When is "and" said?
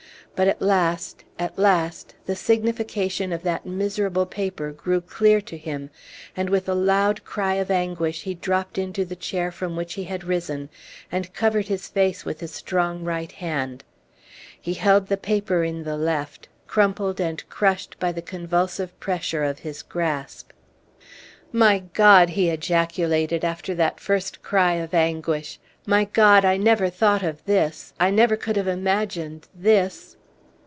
6.35-6.49, 11.11-11.31, 17.19-17.47